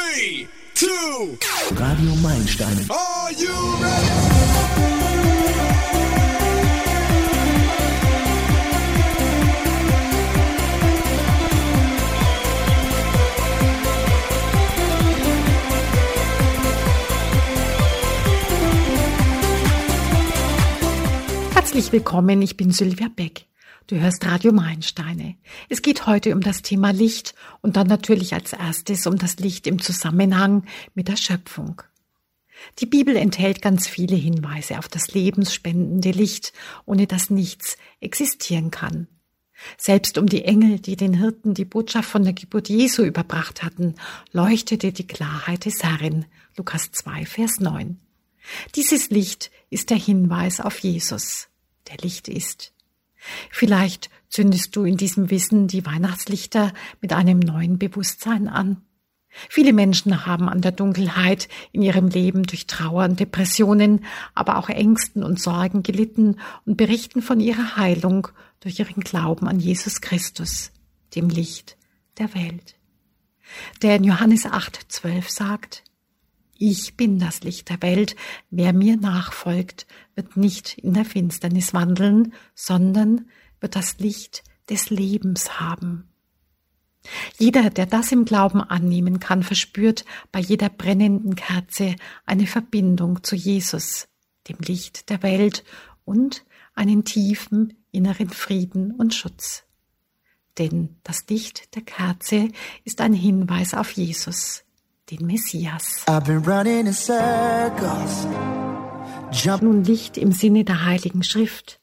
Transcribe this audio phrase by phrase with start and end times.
[0.00, 1.36] Three, two,
[1.72, 2.86] Radio Meilensteine.
[2.90, 3.52] are you
[3.82, 4.30] ready?
[21.54, 23.49] Herzlich willkommen, ich bin Sylvia Beck.
[23.90, 25.34] Du hörst Radio Meilensteine.
[25.68, 29.66] Es geht heute um das Thema Licht und dann natürlich als erstes um das Licht
[29.66, 30.64] im Zusammenhang
[30.94, 31.82] mit der Schöpfung.
[32.78, 36.52] Die Bibel enthält ganz viele Hinweise auf das lebensspendende Licht,
[36.86, 39.08] ohne das nichts existieren kann.
[39.76, 43.96] Selbst um die Engel, die den Hirten die Botschaft von der Geburt Jesu überbracht hatten,
[44.30, 46.26] leuchtete die Klarheit des Herrn.
[46.56, 47.98] Lukas 2, Vers 9.
[48.76, 51.48] Dieses Licht ist der Hinweis auf Jesus,
[51.88, 52.72] der Licht ist.
[53.50, 58.82] Vielleicht zündest du in diesem Wissen die Weihnachtslichter mit einem neuen Bewusstsein an.
[59.48, 64.04] Viele Menschen haben an der Dunkelheit in ihrem Leben durch Trauer und Depressionen,
[64.34, 69.60] aber auch Ängsten und Sorgen gelitten und berichten von ihrer Heilung durch ihren Glauben an
[69.60, 70.72] Jesus Christus,
[71.14, 71.76] dem Licht
[72.18, 72.76] der Welt.
[73.82, 75.84] Der in Johannes 8, 12 sagt,
[76.60, 78.14] ich bin das Licht der Welt.
[78.50, 83.28] Wer mir nachfolgt, wird nicht in der Finsternis wandeln, sondern
[83.60, 86.06] wird das Licht des Lebens haben.
[87.38, 93.36] Jeder, der das im Glauben annehmen kann, verspürt bei jeder brennenden Kerze eine Verbindung zu
[93.36, 94.08] Jesus,
[94.46, 95.64] dem Licht der Welt
[96.04, 96.44] und
[96.74, 99.64] einen tiefen inneren Frieden und Schutz.
[100.58, 102.48] Denn das Licht der Kerze
[102.84, 104.64] ist ein Hinweis auf Jesus,
[105.10, 106.04] den Messias.
[106.06, 108.26] I've been running in circles.
[109.32, 109.62] Jump.
[109.62, 111.80] Nun Licht im Sinne der Heiligen Schrift.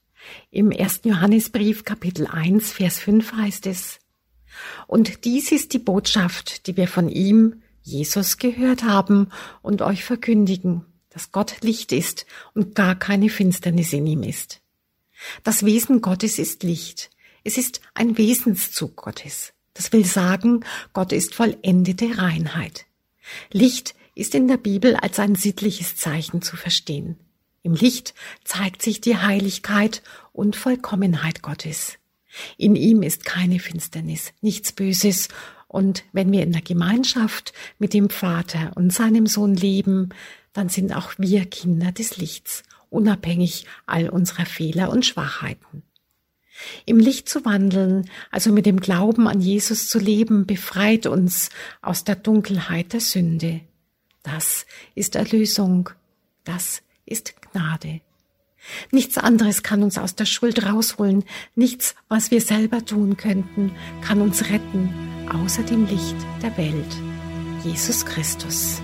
[0.52, 4.00] Im ersten Johannesbrief Kapitel 1 Vers 5 heißt es,
[4.88, 9.30] Und dies ist die Botschaft, die wir von ihm, Jesus, gehört haben
[9.61, 14.61] und euch verkündigen, dass Gott Licht ist und gar keine Finsternis in ihm ist.
[15.44, 17.10] Das Wesen Gottes ist Licht.
[17.43, 19.54] Es ist ein Wesenszug Gottes.
[19.73, 22.86] Das will sagen, Gott ist vollendete Reinheit.
[23.52, 27.17] Licht ist in der Bibel als ein sittliches Zeichen zu verstehen.
[27.64, 30.02] Im Licht zeigt sich die Heiligkeit
[30.32, 31.98] und Vollkommenheit Gottes.
[32.58, 35.27] In ihm ist keine Finsternis, nichts Böses,
[35.67, 40.10] und wenn wir in der Gemeinschaft mit dem Vater und seinem Sohn leben,
[40.54, 45.83] dann sind auch wir Kinder des Lichts, unabhängig all unserer Fehler und Schwachheiten.
[46.85, 51.49] Im Licht zu wandeln, also mit dem Glauben an Jesus zu leben, befreit uns
[51.81, 53.61] aus der Dunkelheit der Sünde.
[54.23, 55.89] Das ist Erlösung,
[56.43, 58.01] das ist Gnade.
[58.91, 61.23] Nichts anderes kann uns aus der Schuld rausholen,
[61.55, 64.93] nichts, was wir selber tun könnten, kann uns retten,
[65.31, 66.95] außer dem Licht der Welt,
[67.63, 68.81] Jesus Christus.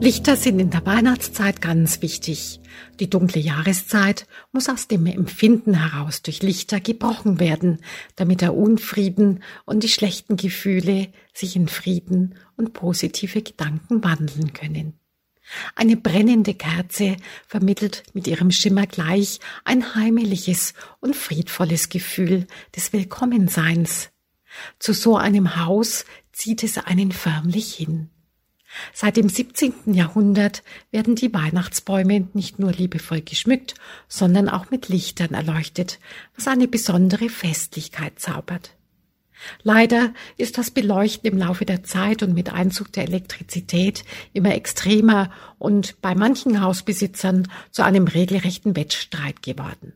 [0.00, 2.60] Lichter sind in der Weihnachtszeit ganz wichtig.
[3.00, 7.80] Die dunkle Jahreszeit muss aus dem Empfinden heraus durch Lichter gebrochen werden,
[8.14, 15.00] damit der Unfrieden und die schlechten Gefühle sich in Frieden und positive Gedanken wandeln können.
[15.74, 17.16] Eine brennende Kerze
[17.48, 24.10] vermittelt mit ihrem Schimmer gleich ein heimeliges und friedvolles Gefühl des Willkommenseins.
[24.78, 28.10] Zu so einem Haus zieht es einen förmlich hin.
[28.92, 29.94] Seit dem 17.
[29.94, 33.74] Jahrhundert werden die Weihnachtsbäume nicht nur liebevoll geschmückt,
[34.08, 35.98] sondern auch mit Lichtern erleuchtet,
[36.36, 38.74] was eine besondere Festlichkeit zaubert.
[39.62, 45.30] Leider ist das Beleuchten im Laufe der Zeit und mit Einzug der Elektrizität immer extremer
[45.58, 49.92] und bei manchen Hausbesitzern zu einem regelrechten Wettstreit geworden.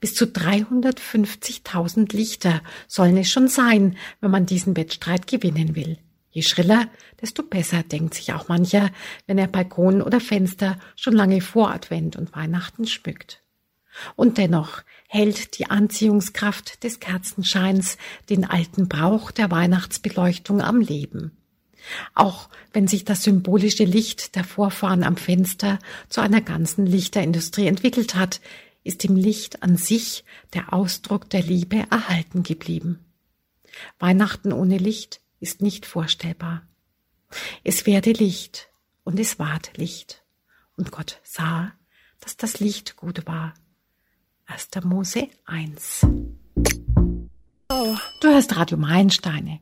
[0.00, 5.98] Bis zu 350.000 Lichter sollen es schon sein, wenn man diesen Wettstreit gewinnen will.
[6.34, 6.88] Je schriller,
[7.22, 8.90] desto besser, denkt sich auch mancher,
[9.28, 13.40] wenn er Balkon oder Fenster schon lange vor Advent und Weihnachten schmückt.
[14.16, 17.98] Und dennoch hält die Anziehungskraft des Kerzenscheins
[18.30, 21.30] den alten Brauch der Weihnachtsbeleuchtung am Leben.
[22.16, 25.78] Auch wenn sich das symbolische Licht der Vorfahren am Fenster
[26.08, 28.40] zu einer ganzen Lichterindustrie entwickelt hat,
[28.82, 32.98] ist im Licht an sich der Ausdruck der Liebe erhalten geblieben.
[34.00, 36.62] Weihnachten ohne Licht ist nicht vorstellbar.
[37.64, 38.70] Es werde Licht
[39.04, 40.24] und es ward Licht.
[40.74, 41.72] Und Gott sah,
[42.20, 43.52] dass das Licht gut war.
[44.46, 44.70] 1.
[44.84, 46.06] Mose 1.
[47.68, 49.60] Du hörst Radio Meilensteine.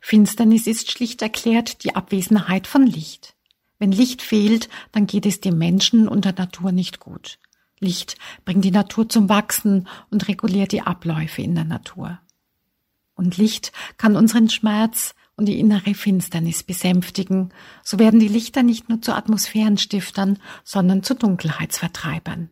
[0.00, 3.36] Finsternis ist schlicht erklärt die Abwesenheit von Licht.
[3.78, 7.38] Wenn Licht fehlt, dann geht es dem Menschen und der Natur nicht gut.
[7.78, 12.18] Licht bringt die Natur zum Wachsen und reguliert die Abläufe in der Natur.
[13.22, 17.50] Und Licht kann unseren Schmerz und die innere Finsternis besänftigen.
[17.84, 22.50] So werden die Lichter nicht nur zu Atmosphärenstiftern, sondern zu Dunkelheitsvertreibern.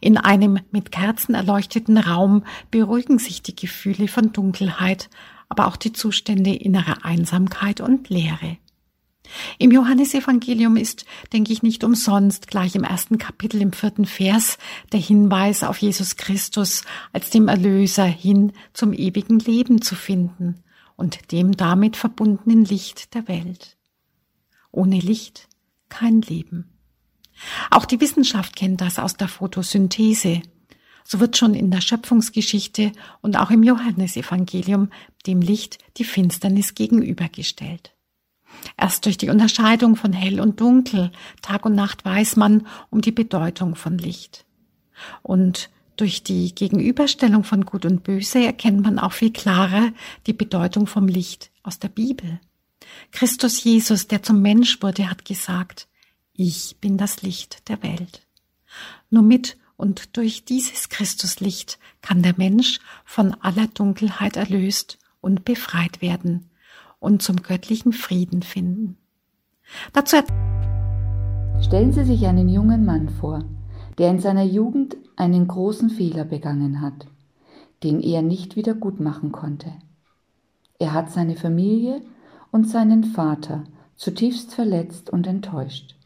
[0.00, 5.08] In einem mit Kerzen erleuchteten Raum beruhigen sich die Gefühle von Dunkelheit,
[5.48, 8.58] aber auch die Zustände innerer Einsamkeit und Leere.
[9.58, 14.58] Im Johannesevangelium ist, denke ich, nicht umsonst gleich im ersten Kapitel im vierten Vers
[14.92, 16.82] der Hinweis auf Jesus Christus
[17.12, 20.62] als dem Erlöser hin zum ewigen Leben zu finden
[20.96, 23.76] und dem damit verbundenen Licht der Welt.
[24.72, 25.48] Ohne Licht
[25.88, 26.72] kein Leben.
[27.70, 30.42] Auch die Wissenschaft kennt das aus der Photosynthese.
[31.04, 32.92] So wird schon in der Schöpfungsgeschichte
[33.22, 34.90] und auch im Johannesevangelium
[35.26, 37.94] dem Licht die Finsternis gegenübergestellt.
[38.76, 41.10] Erst durch die Unterscheidung von hell und dunkel,
[41.42, 44.44] Tag und Nacht weiß man um die Bedeutung von Licht.
[45.22, 49.92] Und durch die Gegenüberstellung von Gut und Böse erkennt man auch viel klarer
[50.26, 52.40] die Bedeutung vom Licht aus der Bibel.
[53.10, 55.88] Christus Jesus, der zum Mensch wurde, hat gesagt,
[56.32, 58.22] ich bin das Licht der Welt.
[59.10, 66.00] Nur mit und durch dieses Christuslicht kann der Mensch von aller Dunkelheit erlöst und befreit
[66.00, 66.48] werden
[67.00, 68.96] und zum göttlichen Frieden finden.
[69.92, 70.16] Dazu
[71.60, 73.44] Stellen Sie sich einen jungen Mann vor,
[73.98, 77.06] der in seiner Jugend einen großen Fehler begangen hat,
[77.82, 79.72] den er nicht wieder gut machen konnte.
[80.78, 82.00] Er hat seine Familie
[82.52, 83.64] und seinen Vater
[83.96, 85.96] zutiefst verletzt und enttäuscht.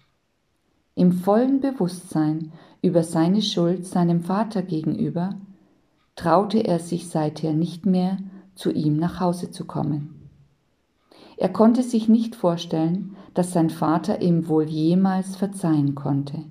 [0.94, 5.36] Im vollen Bewusstsein über seine Schuld seinem Vater gegenüber
[6.16, 8.18] traute er sich seither nicht mehr,
[8.54, 10.21] zu ihm nach Hause zu kommen.
[11.36, 16.44] Er konnte sich nicht vorstellen, dass sein Vater ihm wohl jemals verzeihen konnte.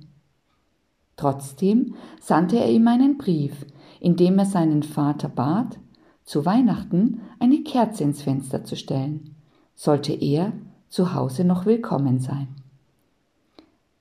[1.17, 3.65] Trotzdem sandte er ihm einen Brief,
[3.99, 5.77] in dem er seinen Vater bat,
[6.23, 9.35] zu Weihnachten eine Kerze ins Fenster zu stellen,
[9.75, 10.53] sollte er
[10.89, 12.47] zu Hause noch willkommen sein.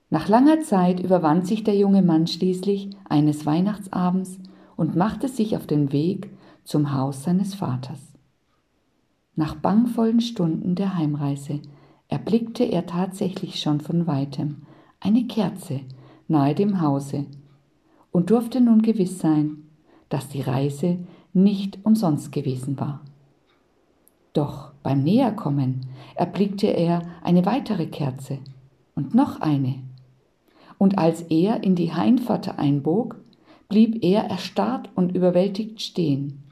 [0.09, 4.39] Nach langer Zeit überwand sich der junge Mann schließlich eines Weihnachtsabends
[4.75, 6.29] und machte sich auf den Weg
[6.63, 8.10] zum Haus seines Vaters.
[9.41, 11.61] Nach bangvollen Stunden der Heimreise
[12.09, 14.67] erblickte er tatsächlich schon von weitem
[14.99, 15.79] eine Kerze
[16.27, 17.25] nahe dem Hause
[18.11, 19.63] und durfte nun gewiss sein,
[20.09, 20.99] dass die Reise
[21.33, 23.01] nicht umsonst gewesen war.
[24.33, 28.37] Doch beim Näherkommen erblickte er eine weitere Kerze
[28.93, 29.79] und noch eine.
[30.77, 33.15] Und als er in die Heinpforte einbog,
[33.69, 36.43] blieb er erstarrt und überwältigt stehen.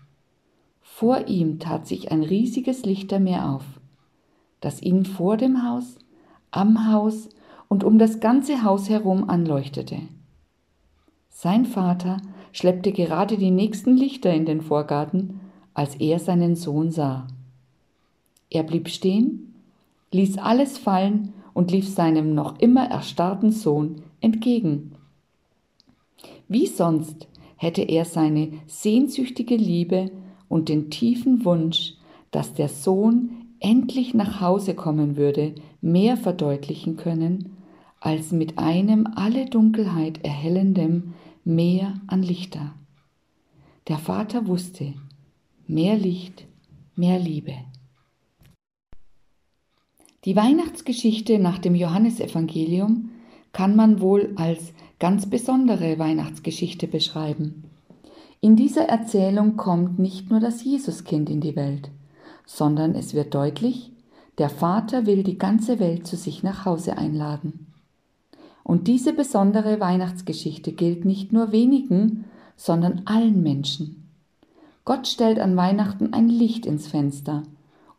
[0.99, 3.63] Vor ihm tat sich ein riesiges Lichtermeer auf,
[4.59, 5.95] das ihn vor dem Haus,
[6.51, 7.29] am Haus
[7.69, 10.01] und um das ganze Haus herum anleuchtete.
[11.29, 12.17] Sein Vater
[12.51, 15.39] schleppte gerade die nächsten Lichter in den Vorgarten,
[15.73, 17.27] als er seinen Sohn sah.
[18.49, 19.53] Er blieb stehen,
[20.11, 24.95] ließ alles fallen und lief seinem noch immer erstarrten Sohn entgegen.
[26.49, 30.11] Wie sonst hätte er seine sehnsüchtige Liebe
[30.49, 31.93] und den tiefen Wunsch,
[32.31, 33.29] dass der Sohn
[33.59, 37.57] endlich nach Hause kommen würde, mehr verdeutlichen können,
[38.01, 41.13] als mit einem alle Dunkelheit erhellendem
[41.45, 42.73] Meer an Lichter.
[43.87, 44.93] Der Vater wusste,
[45.67, 46.45] mehr Licht,
[46.95, 47.55] mehr Liebe.
[50.25, 53.09] Die Weihnachtsgeschichte nach dem Johannesevangelium
[53.51, 57.68] kann man wohl als ganz besondere Weihnachtsgeschichte beschreiben.
[58.41, 61.89] In dieser Erzählung kommt nicht nur das Jesuskind in die Welt,
[62.45, 63.91] sondern es wird deutlich,
[64.37, 67.67] der Vater will die ganze Welt zu sich nach Hause einladen.
[68.63, 72.23] Und diese besondere Weihnachtsgeschichte gilt nicht nur wenigen,
[72.55, 74.07] sondern allen Menschen.
[74.85, 77.43] Gott stellt an Weihnachten ein Licht ins Fenster,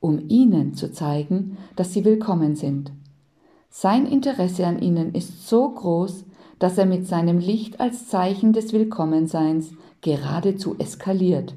[0.00, 2.92] um ihnen zu zeigen, dass sie willkommen sind.
[3.68, 6.24] Sein Interesse an ihnen ist so groß,
[6.58, 11.54] dass er mit seinem Licht als Zeichen des Willkommenseins geradezu eskaliert,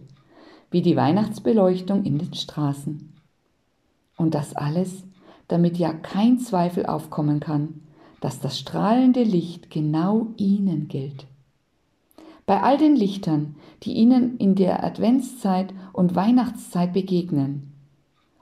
[0.71, 3.13] wie die Weihnachtsbeleuchtung in den Straßen.
[4.17, 5.03] Und das alles,
[5.47, 7.81] damit ja kein Zweifel aufkommen kann,
[8.21, 11.27] dass das strahlende Licht genau Ihnen gilt.
[12.45, 17.69] Bei all den Lichtern, die Ihnen in der Adventszeit und Weihnachtszeit begegnen,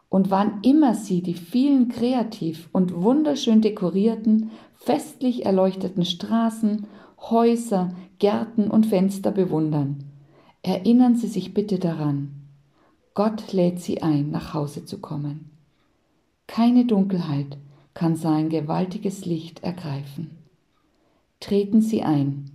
[0.09, 6.85] und wann immer Sie die vielen kreativ und wunderschön dekorierten, festlich erleuchteten Straßen
[7.29, 10.03] Häuser, Gärten und Fenster bewundern.
[10.61, 12.31] Erinnern Sie sich bitte daran,
[13.15, 15.49] Gott lädt Sie ein, nach Hause zu kommen.
[16.45, 17.57] Keine Dunkelheit
[17.95, 20.37] kann sein gewaltiges Licht ergreifen.
[21.39, 22.51] Treten Sie ein.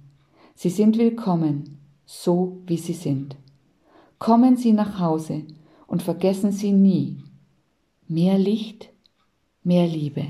[0.54, 3.34] Sie sind willkommen, so wie Sie sind.
[4.20, 5.42] Kommen Sie nach Hause
[5.88, 7.24] und vergessen Sie nie,
[8.06, 8.90] mehr Licht,
[9.64, 10.26] mehr Liebe.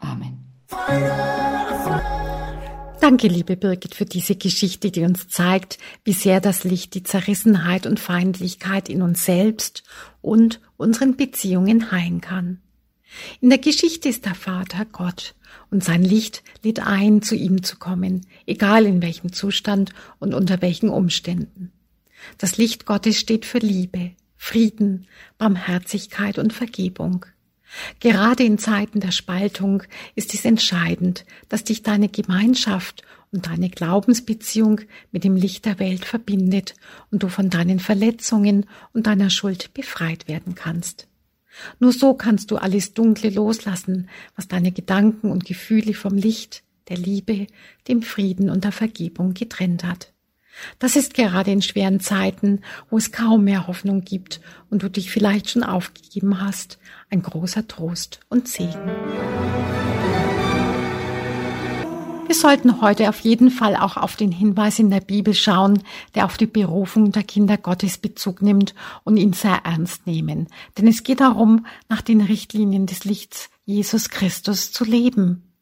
[0.00, 0.44] Amen.
[3.04, 7.84] Danke, liebe Birgit, für diese Geschichte, die uns zeigt, wie sehr das Licht die Zerrissenheit
[7.84, 9.82] und Feindlichkeit in uns selbst
[10.22, 12.62] und unseren Beziehungen heilen kann.
[13.42, 15.34] In der Geschichte ist der Vater Gott
[15.70, 20.62] und sein Licht lädt ein, zu ihm zu kommen, egal in welchem Zustand und unter
[20.62, 21.72] welchen Umständen.
[22.38, 27.26] Das Licht Gottes steht für Liebe, Frieden, Barmherzigkeit und Vergebung.
[28.00, 29.82] Gerade in Zeiten der Spaltung
[30.14, 33.02] ist es entscheidend, dass dich deine Gemeinschaft
[33.32, 36.74] und deine Glaubensbeziehung mit dem Licht der Welt verbindet
[37.10, 41.08] und du von deinen Verletzungen und deiner Schuld befreit werden kannst.
[41.80, 46.96] Nur so kannst du alles Dunkle loslassen, was deine Gedanken und Gefühle vom Licht, der
[46.96, 47.46] Liebe,
[47.88, 50.13] dem Frieden und der Vergebung getrennt hat.
[50.78, 55.10] Das ist gerade in schweren Zeiten, wo es kaum mehr Hoffnung gibt und du dich
[55.10, 56.78] vielleicht schon aufgegeben hast,
[57.10, 58.90] ein großer Trost und Segen.
[62.26, 65.82] Wir sollten heute auf jeden Fall auch auf den Hinweis in der Bibel schauen,
[66.14, 70.48] der auf die Berufung der Kinder Gottes Bezug nimmt und ihn sehr ernst nehmen.
[70.78, 75.52] Denn es geht darum, nach den Richtlinien des Lichts Jesus Christus zu leben.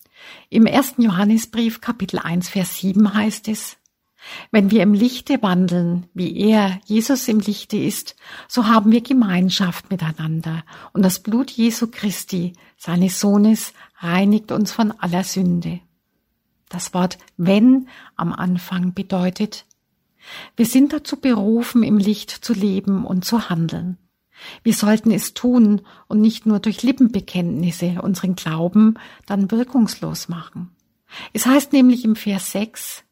[0.51, 3.77] Im ersten Johannesbrief Kapitel 1 Vers 7 heißt es,
[4.51, 8.17] wenn wir im Lichte wandeln, wie er, Jesus im Lichte ist,
[8.49, 14.93] so haben wir Gemeinschaft miteinander und das Blut Jesu Christi, seines Sohnes, reinigt uns von
[14.93, 15.81] aller Sünde.
[16.69, 19.67] Das Wort wenn am Anfang bedeutet,
[20.57, 23.99] wir sind dazu berufen, im Licht zu leben und zu handeln.
[24.63, 28.95] Wir sollten es tun und nicht nur durch Lippenbekenntnisse unseren Glauben
[29.27, 30.71] dann wirkungslos machen.
[31.33, 33.05] Es heißt nämlich im Vers 6,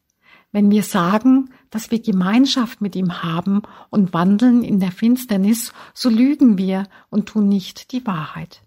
[0.51, 6.09] wenn wir sagen, dass wir Gemeinschaft mit ihm haben und wandeln in der Finsternis, so
[6.09, 8.61] lügen wir und tun nicht die Wahrheit.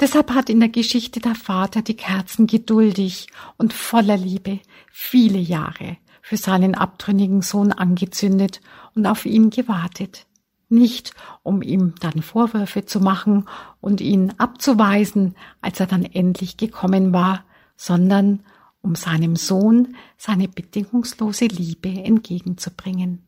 [0.00, 3.26] Deshalb hat in der Geschichte der Vater die Kerzen geduldig
[3.56, 8.60] und voller Liebe viele Jahre für seinen abtrünnigen Sohn angezündet
[8.94, 10.26] und auf ihn gewartet.
[10.70, 11.12] Nicht,
[11.42, 13.46] um ihm dann Vorwürfe zu machen
[13.80, 17.44] und ihn abzuweisen, als er dann endlich gekommen war,
[17.76, 18.40] sondern
[18.84, 23.26] um seinem Sohn seine bedingungslose Liebe entgegenzubringen.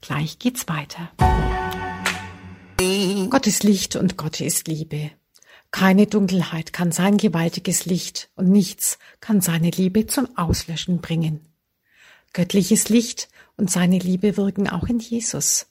[0.00, 1.10] Gleich geht's weiter.
[3.30, 5.10] Gott ist Licht und Gott ist Liebe.
[5.70, 11.40] Keine Dunkelheit kann sein gewaltiges Licht und nichts kann seine Liebe zum Auslöschen bringen.
[12.32, 15.66] Göttliches Licht und seine Liebe wirken auch in Jesus.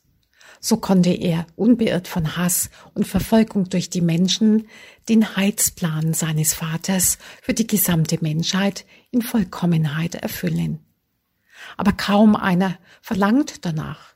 [0.65, 4.67] So konnte er, unbeirrt von Hass und Verfolgung durch die Menschen,
[5.07, 10.79] den Heilsplan seines Vaters für die gesamte Menschheit in Vollkommenheit erfüllen.
[11.77, 14.15] Aber kaum einer verlangt danach.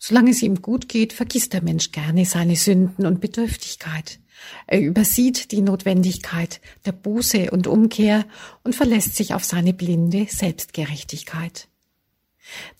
[0.00, 4.18] Solange es ihm gut geht, vergisst der Mensch gerne seine Sünden und Bedürftigkeit.
[4.66, 8.24] Er übersieht die Notwendigkeit der Buße und Umkehr
[8.64, 11.68] und verlässt sich auf seine blinde Selbstgerechtigkeit.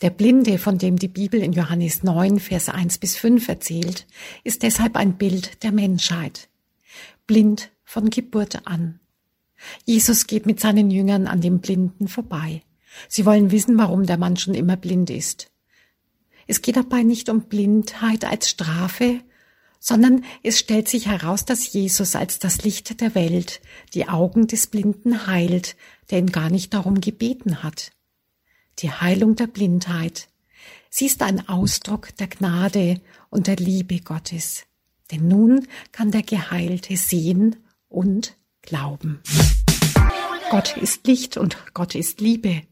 [0.03, 4.07] Der Blinde, von dem die Bibel in Johannes 9, Vers 1 bis 5 erzählt,
[4.45, 6.49] ist deshalb ein Bild der Menschheit.
[7.27, 9.01] Blind von Geburt an.
[9.85, 12.63] Jesus geht mit seinen Jüngern an dem Blinden vorbei.
[13.09, 15.51] Sie wollen wissen, warum der Mann schon immer blind ist.
[16.47, 19.21] Es geht dabei nicht um Blindheit als Strafe,
[19.79, 23.61] sondern es stellt sich heraus, dass Jesus als das Licht der Welt
[23.95, 25.77] die Augen des Blinden heilt,
[26.11, 27.93] der ihn gar nicht darum gebeten hat
[28.83, 30.29] die Heilung der Blindheit.
[30.89, 34.65] Sie ist ein Ausdruck der Gnade und der Liebe Gottes.
[35.11, 37.57] Denn nun kann der Geheilte sehen
[37.89, 39.23] und glauben.
[40.51, 42.63] Gott ist Licht und Gott ist Liebe.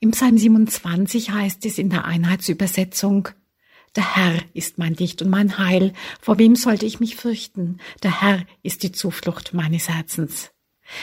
[0.00, 3.28] Im Psalm 27 heißt es in der Einheitsübersetzung,
[3.96, 5.94] der Herr ist mein Licht und mein Heil.
[6.20, 7.78] Vor wem sollte ich mich fürchten?
[8.02, 10.50] Der Herr ist die Zuflucht meines Herzens.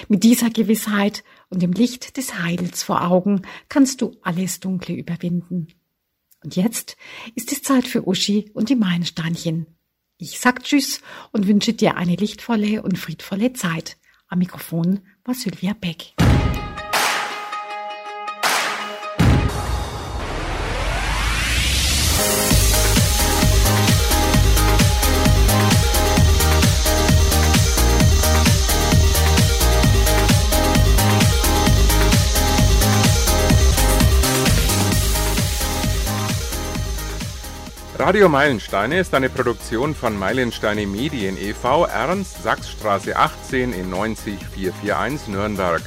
[0.07, 5.67] Mit dieser Gewissheit und dem Licht des Heils vor Augen kannst du alles Dunkle überwinden.
[6.43, 6.98] Und jetzt
[7.36, 9.67] ist es Zeit für Uschi und die Meilensteinchen.
[10.17, 13.98] Ich sag Tschüss und wünsche dir eine lichtvolle und friedvolle Zeit.
[14.27, 16.13] Am Mikrofon war Sylvia Beck.
[38.05, 41.86] Radio Meilensteine ist eine Produktion von Meilensteine Medien e.V.
[41.86, 45.81] Ernst Sachsstraße 18 in 90441 Nürnberg.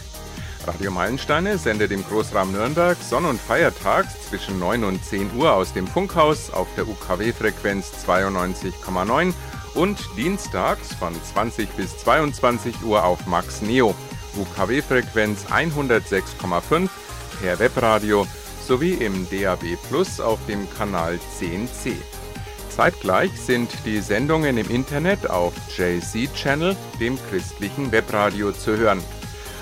[0.66, 5.74] Radio Meilensteine sendet im Großraum Nürnberg sonn- und feiertags zwischen 9 und 10 Uhr aus
[5.74, 9.34] dem Funkhaus auf der UKW-Frequenz 92,9
[9.74, 13.94] und dienstags von 20 bis 22 Uhr auf Max Neo,
[14.38, 16.88] UKW-Frequenz 106,5
[17.42, 18.26] per Webradio
[18.66, 21.92] sowie im DAB Plus auf dem Kanal 10C.
[22.68, 29.02] Zeitgleich sind die Sendungen im Internet auf JC Channel, dem christlichen Webradio, zu hören.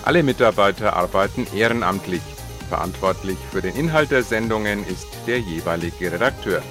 [0.04, 2.22] Alle Mitarbeiter arbeiten ehrenamtlich.
[2.68, 6.62] Verantwortlich für den Inhalt der Sendungen ist der jeweilige Redakteur.